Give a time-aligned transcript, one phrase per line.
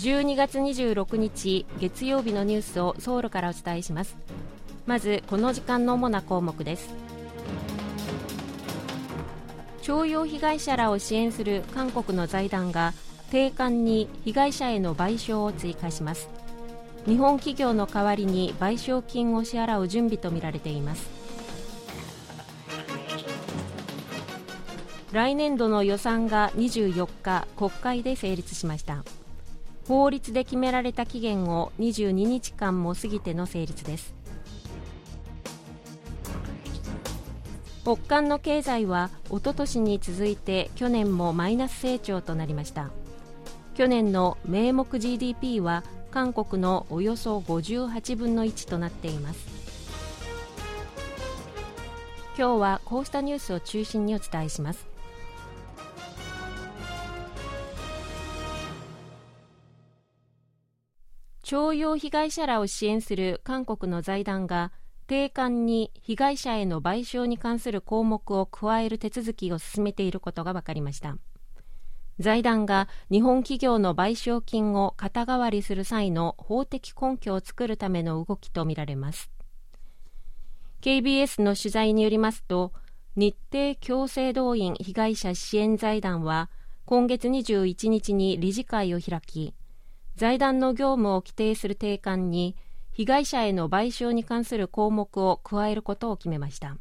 [0.00, 4.16] 12月26日月曜日のニュースをソウルからお伝えします。
[4.86, 6.88] まずこの時間の主な項目です。
[9.82, 12.94] 徴用被害者らを支援する韓国の財団が
[13.30, 16.30] 定款に被害者への賠償を追加します。
[17.04, 21.10] 日本企業の代わりに賠償金を支払う準備とみられています。
[25.12, 29.04] 来年度の予算が24日国会で成立しました。
[29.90, 34.14] 法律で決められた期限を22日間も過ぎての成立です。
[37.82, 42.90] 北韓の経済はおととしに続いて去年もマイナス成長となりました。
[43.74, 49.44] 去年の名目 GDP は韓国のおよそ58分の1となっています。
[52.38, 54.89] 今日はこうしたニュースを中心にお伝えします。
[61.50, 64.70] 徴用被害者らを支援する韓国の財団が
[65.08, 71.16] 定款に被害者への賠償に関する項目を加える手続きを進めていることが分かりました。
[72.20, 79.28] 財団が日本企業の賠償金を肩代わりする際の法的根拠を作るための動きとみられます。
[80.82, 82.72] KBS の取材によりますと
[83.16, 86.48] 日程強制動員被害者支援財団は
[86.84, 89.52] 今月21日に理事会を開き
[90.20, 92.54] 財団の業務を規定する定款に
[92.92, 96.76] 被害者への賠償に関する項目を加えることを決めました。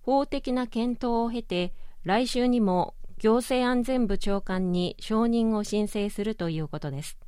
[0.00, 7.18] 法的な検討を経て来週にも行政安全部長官に承認を申請するということです。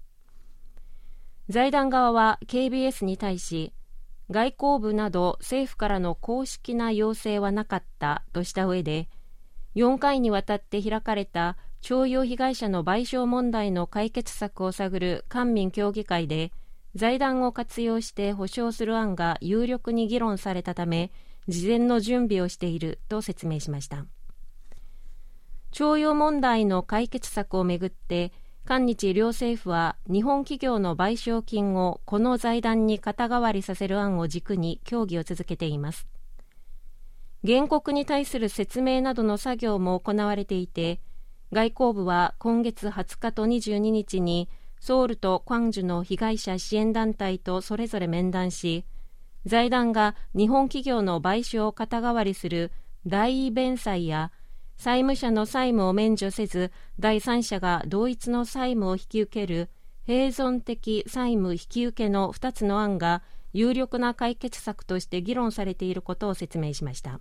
[1.48, 3.72] 財団側は KBS に対し
[4.30, 9.08] 外交部など政府からの公式な要請はなかったとした上で
[9.74, 16.50] 4回にわたって開かれた徴用被害者の賠償問題の解決策を探る官民協議会で
[16.96, 21.12] 財団を活用して保障する案が有力に議論されたため
[21.46, 24.04] 事前の準備をしていると説明しました。
[25.70, 28.32] 徴用問題の解決策をめぐって
[28.64, 36.08] 韓日両政府は日本企業の賠償金をこの財団に肩代わりさせる案を軸に協議を続けています。
[37.46, 40.98] 原告に対する説明などの作業も行われていて
[41.52, 44.48] 外交部は今月20日と22日に
[44.80, 48.84] ソウルとクァンジュの被害者支援団体とそれぞれ面談し
[49.44, 52.72] 財団が日本企業の賠償を肩代わりする
[53.06, 54.32] 代位弁済や
[54.76, 59.70] 債務者の債務を免除せず第三者が同一の債務を引き受ける
[60.06, 67.20] 併存的債務引き受けの2つの案が有力な解決策として議論されていることを説明しました。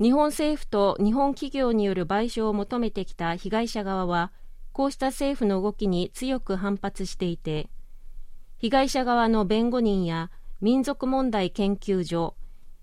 [0.00, 4.30] 日本政府と日本企業による賠償を求めてきた被害者側は
[4.72, 7.68] こうした政府の動きに強く反発していて
[8.58, 12.36] 被害者側の弁護人や民族問題研究所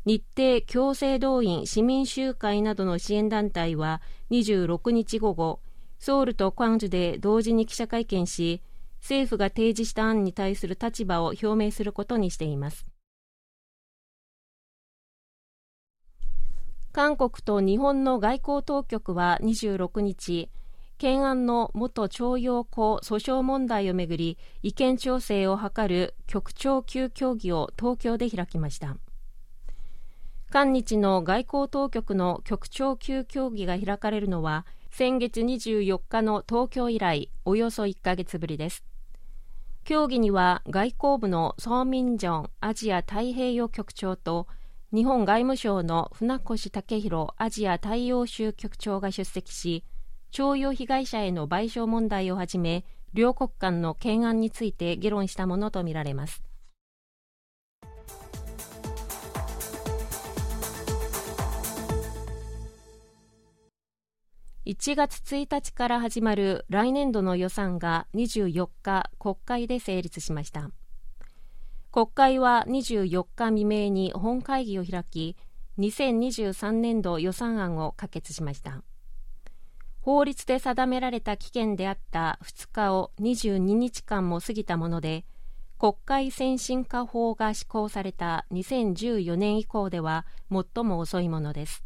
[0.05, 4.01] 日程強制動員市民集会などの支援団体は
[4.31, 5.61] 26日午後
[5.99, 8.61] ソウルとクァンジュで同時に記者会見し
[8.99, 12.85] 政府が提示した案に対する立場を表明することにしています。
[16.95, 20.49] 韓国と日本の外交当局は26日
[20.93, 28.95] 懸案の元徴用工訴訟問題をめぐり意見調整を図る局長級協議を東京で開きました。
[30.49, 38.85] 韓日の外交当局の局長級協議が開かれるのは先月24日の東京以来およそ1ヶ月ぶりです。
[39.83, 44.47] 協議には外交部のソーミンジョンアジア太平洋局長と
[44.95, 49.83] 日本外務省の船越武弘アジア太陽州局長が出席し
[50.31, 56.45] 徴用被害者への賠償問題をはじめ両国間の懸案について議論したものとみられます。
[64.65, 70.71] 1月1日から始まる来年度の予算が24日国会で成立しました。
[71.95, 75.37] 国会は24日未明に本会議を開き
[75.79, 78.83] 2023年度予算案を可決しました。
[80.01, 85.23] 法律で定められた期限であった2日を22日間も過ぎたもので
[85.79, 91.85] 国会先進化法が施行された2014年以降では最も遅いものです。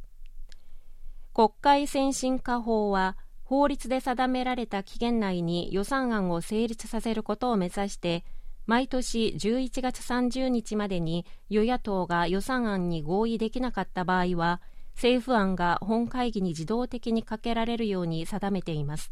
[1.36, 8.26] 国会先進化法は法律で定められた期限内に予算案を成立させることを目指して
[8.70, 14.62] 毎年11月30日までに与野党が予算案に合意できなかった場合は
[14.94, 19.12] 政府案が本会議に自動的にかけられるように定めています。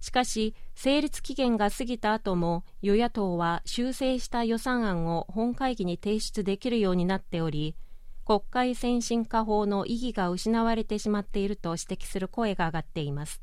[0.00, 7.76] しかし成立期限が過ぎた後も与野党は修正した予算案を本会議に提出できるようになっており
[8.26, 13.40] 国会先進化法の意義が失われてしまっていると指摘する声が上がっています。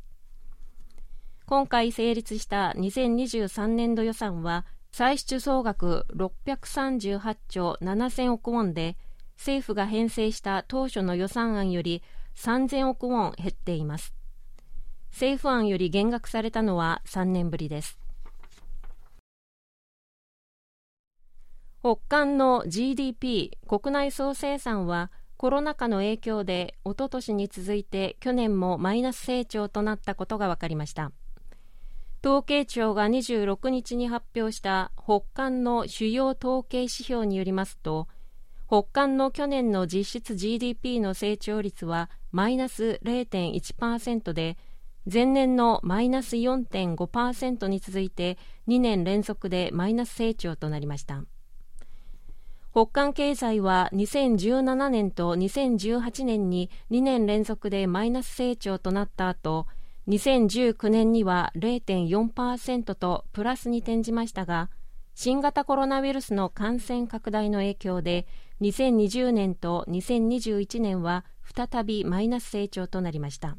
[1.46, 8.98] 今回成立した2023年度予算は歳出総額638兆7000億ウォンで
[9.38, 12.04] 政府が編成した当初の予算案より
[12.36, 14.14] 3000億ウォン減っています。
[15.12, 18.00] 政府案より減額されたのは3年ぶりです。
[21.82, 31.14] 北韓の GDP 国内総生産はコロナ禍の影響でおととしに続いて去年もマイナス成長となったことが分かりました。
[32.24, 38.08] 統計庁が26日に発表した北韓の主要統計指標によりますと
[38.68, 44.58] 北韓の去年の実質 GDP の成長率はマイナス0.1%で
[45.12, 48.38] 前年のマイナス4.5%に続いて
[48.68, 51.24] 2年連続でマイナス成長となりました。
[52.72, 59.66] 北韓経済は2017年と2018年に2年連続でマイナス成長となった後
[60.10, 64.72] 2019年には0.4%とプラスに転じましたが
[65.14, 68.26] 新型コロナウイルスの感染拡大の影響で
[68.62, 71.26] 2020年と2021年は
[71.56, 73.58] 再びマイナス成長となりました。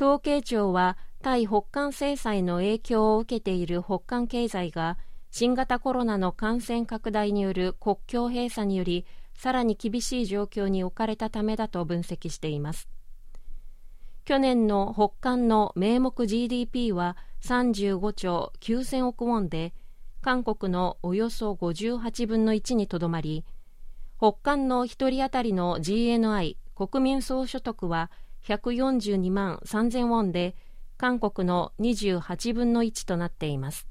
[0.00, 4.96] 統計庁は対北韓制裁の影響を受けている北韓経済が
[5.30, 9.04] 新型コロナの感染拡大による国境閉鎖により
[9.34, 12.88] さらに厳しい状況に置かれたためだと分析しています。
[14.24, 19.72] 去年の北韓の名目 GDP は35兆9000億ウォンで
[20.20, 23.44] 韓国のおよそ58分の1にとどまり
[24.18, 28.10] 北韓の1人当たりの GNI 国民総所得は
[28.46, 30.54] 142万3000ウォンで
[30.98, 33.86] 韓国の28分の1となっています。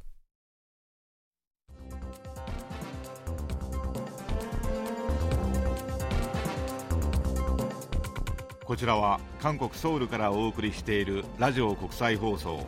[8.70, 12.68] こちらは韓国ソウルからお送りしているラジオ国際放送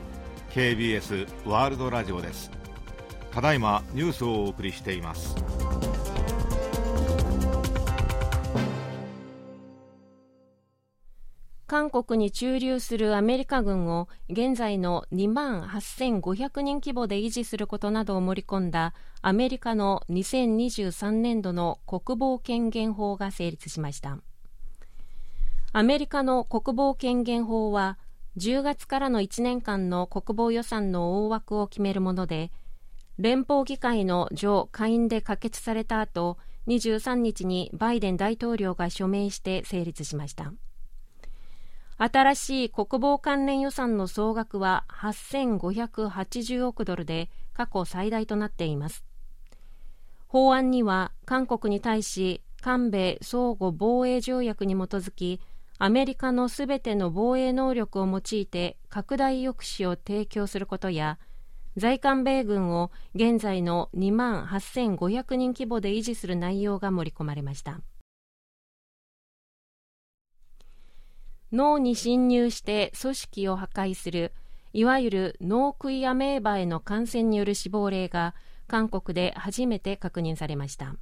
[0.50, 2.50] KBS ワールドラジオです。
[3.30, 5.36] ただいまニュースをお送りしています。
[11.68, 24.18] 韓国に駐留するアメリカ軍を現在の2万8500人規模で維持することなどを盛り込んだアメリカの2023年度の国防権限法が成立しました。
[25.74, 27.98] アメリカの国防権限法は
[28.36, 32.52] 10月からの1年間の国防予算の大枠を決めるもので
[33.18, 36.38] 連邦議会の上下院で可決された後
[36.68, 40.54] 23日にバイデン大統領が署名して成立しました。
[41.98, 49.06] 新しい国防関連予算の総額は8580億ドルで過去最大となっています。
[50.28, 55.40] 法案には韓国に対し韓米相互防衛条約に基づき
[55.84, 61.18] アメリカのすべての防衛能力を用いて拡大抑止を提供することや
[61.76, 67.82] 在韓米軍を現在の2万8500人規模で維持する内容が盛り込まれました。
[71.52, 74.34] 脳に侵入して組織を破壊する
[74.74, 78.36] いわゆる脳食いアメーバへの感染による死亡例が
[78.68, 80.96] 韓国で初めて確認されました。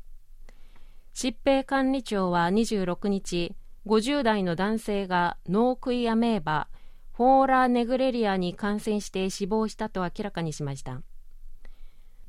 [1.13, 3.57] 疾病管理庁は26日
[3.89, 6.67] 50代の男性が脳食いアメーバ
[7.11, 11.01] フォーラーネグレリアに感染して死亡したと明らかにしました。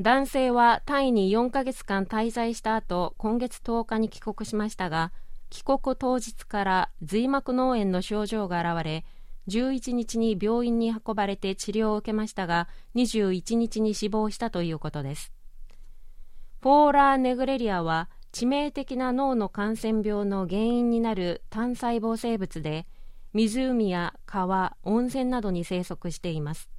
[0.01, 5.13] 男性はタイに4ヶ月間滞在した後今月10日に帰国しましたが
[5.51, 9.05] 帰国当日から髄膜脳炎の症状が現れ
[9.49, 15.31] 11日に病院に運ばれて治療を受けましたが21日に死亡したということです。
[16.63, 22.87] フォーラーネグレリアは致命的な脳の感染病の原因になる単細胞生物で
[23.33, 26.71] 湖や川、温泉などに生息しています。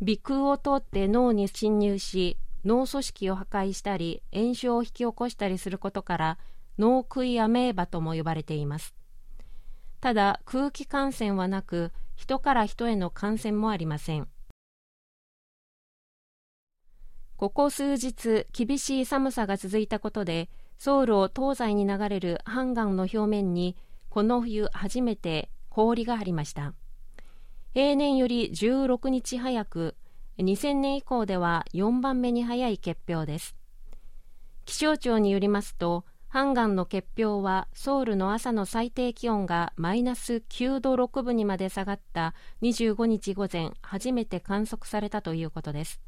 [0.00, 6.38] 鼻腔を通って脳に侵入し脳組織を破壊したり炎症を引き起こしたりすることから
[6.78, 8.94] 脳食いアメーバとも呼ばれています。
[10.00, 14.28] ただ空気感染はなく人から人への感染もありません。
[17.38, 23.76] ここ数日厳しい寒さが続いたことでソウルを東西に流れるハンガンの表面に
[24.08, 26.74] この冬初めて氷が張りました。
[27.74, 29.94] 平年より16日早く
[30.38, 33.54] 2000年以降では4番目に早い結氷です。
[34.64, 46.00] 気象庁によりますとハンガンの結氷はソウルの朝の最低気温がマイナス9度6分にまで下がった25日午前初めて観測されたということです。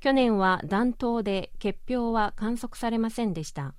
[0.00, 3.74] 去年は暖冬で結氷は観測されませんでした。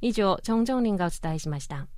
[0.00, 1.88] 以上チョン・ジョンリンがお伝えしました。